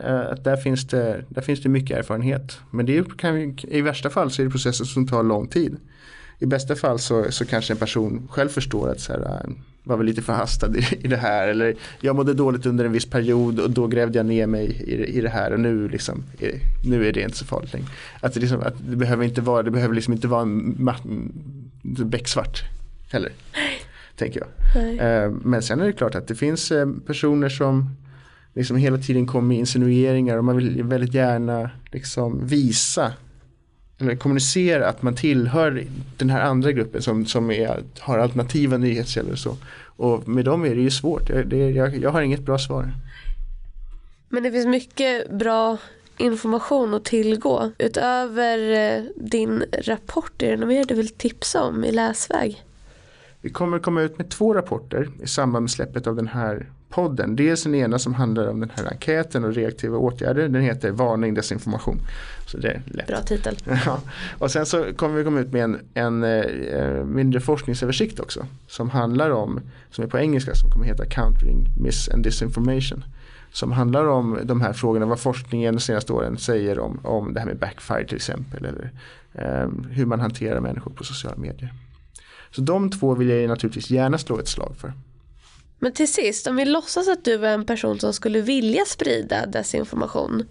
[0.01, 2.59] Eh, där, finns det, där finns det mycket erfarenhet.
[2.71, 5.77] Men det kan, i värsta fall så är det processer som tar lång tid.
[6.39, 9.47] I bästa fall så, så kanske en person själv förstår att så här,
[9.85, 11.49] var väl lite förhastad i, i det här.
[11.49, 15.19] Eller jag mådde dåligt under en viss period och då grävde jag ner mig i,
[15.19, 16.23] i det här och nu, liksom,
[16.85, 17.89] nu är det inte så farligt längre.
[18.21, 20.99] Att det, liksom, att det behöver inte vara, det behöver liksom inte vara en
[21.83, 22.63] becksvart
[23.11, 23.33] heller.
[24.17, 24.49] Tänker jag.
[24.77, 27.97] Uh, men sen är det klart att det finns uh, personer som
[28.55, 33.13] liksom hela tiden kommer med insinueringar och man vill väldigt gärna liksom visa
[34.01, 35.85] eller kommunicera att man tillhör
[36.17, 39.57] den här andra gruppen som, som är, har alternativa nyhetskällor och så.
[39.97, 41.27] Och med dem är det ju svårt.
[41.47, 42.93] Det, jag, jag har inget bra svar.
[44.29, 45.79] Men det finns mycket bra
[46.19, 47.71] information att tillgå.
[47.79, 52.65] Utöver eh, din rapport, är det något mer du vill tipsa om i läsväg?
[53.41, 57.37] Vi kommer komma ut med två rapporter i samband med släppet av den här podden.
[57.37, 60.49] Dels den ena som handlar om den här enkäten och reaktiva åtgärder.
[60.49, 62.01] Den heter Varning desinformation.
[62.47, 63.07] Så det är lätt.
[63.07, 63.57] Bra titel.
[63.87, 64.01] Ja.
[64.39, 68.47] Och sen så kommer vi komma ut med en, en eh, mindre forskningsöversikt också.
[68.67, 73.05] Som handlar om, som är på engelska, som kommer heta Countering Miss and Disinformation.
[73.53, 77.41] Som handlar om de här frågorna, vad forskningen de senaste åren säger om, om det
[77.41, 78.65] här med backfire till exempel.
[78.65, 78.91] Eller
[79.33, 81.73] eh, hur man hanterar människor på sociala medier.
[82.51, 84.93] Så de två vill jag naturligtvis gärna slå ett slag för.
[85.81, 89.47] Men till sist, om vi låtsas att du är en person som skulle vilja sprida
[89.47, 90.45] desinformation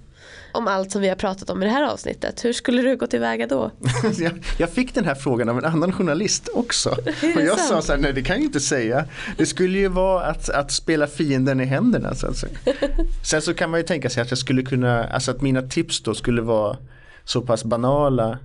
[0.52, 2.46] om allt som vi har pratat om i det här avsnittet.
[2.46, 3.72] Hur skulle du gå tillväga då?
[4.18, 6.90] jag, jag fick den här frågan av en annan journalist också.
[7.36, 7.70] Och jag sant?
[7.70, 9.06] sa så här, nej det kan jag inte säga.
[9.38, 12.16] Det skulle ju vara att, att spela fienden i händerna.
[12.16, 12.44] Så att
[13.26, 16.04] Sen så kan man ju tänka sig att jag skulle kunna, alltså att mina tips
[16.04, 16.78] då skulle vara
[17.24, 18.38] så pass banala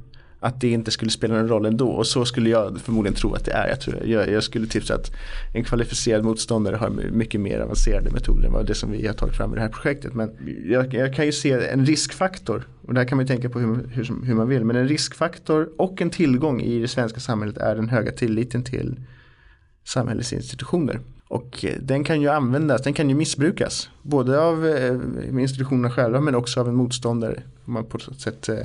[0.45, 3.45] att det inte skulle spela någon roll ändå och så skulle jag förmodligen tro att
[3.45, 3.68] det är.
[3.68, 5.11] Jag, tror, jag, jag skulle tipsa att
[5.55, 9.36] en kvalificerad motståndare har mycket mer avancerade metoder än vad det som vi har tagit
[9.36, 10.14] fram i det här projektet.
[10.14, 10.30] Men
[10.64, 13.88] jag, jag kan ju se en riskfaktor och där kan man ju tänka på hur,
[13.92, 14.64] hur, hur man vill.
[14.64, 18.97] Men en riskfaktor och en tillgång i det svenska samhället är den höga tilliten till
[19.84, 21.01] samhällets institutioner.
[21.28, 23.90] Och eh, den kan ju användas, den kan ju missbrukas.
[24.03, 27.42] Både av eh, institutionerna själva men också av en motståndare.
[27.64, 28.59] Om man på sätt eh,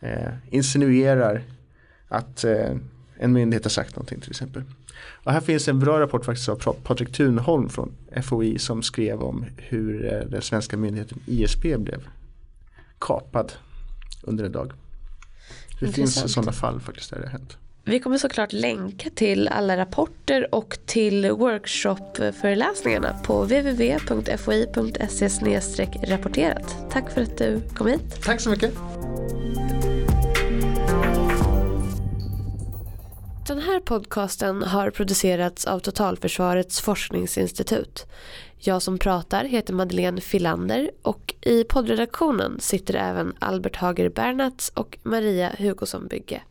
[0.00, 1.42] eh, insinuerar
[2.08, 2.76] att eh,
[3.18, 4.62] en myndighet har sagt någonting till exempel.
[5.24, 7.92] Och här finns en bra rapport faktiskt av Patrik Thunholm från
[8.22, 12.08] FOI som skrev om hur eh, den svenska myndigheten ISP blev
[12.98, 13.52] kapad
[14.22, 14.72] under en dag.
[15.80, 17.56] Det finns sådana fall faktiskt där det har hänt.
[17.84, 25.28] Vi kommer såklart länka till alla rapporter och till workshopföreläsningarna på www.foi.se
[26.08, 26.76] rapporterat.
[26.90, 28.22] Tack för att du kom hit.
[28.22, 28.74] Tack så mycket.
[33.46, 38.06] Den här podcasten har producerats av Totalförsvarets forskningsinstitut.
[38.58, 44.98] Jag som pratar heter Madeleine Filander och i poddredaktionen sitter även Albert Hager Bernats och
[45.02, 46.42] Maria Hugosson Bygge.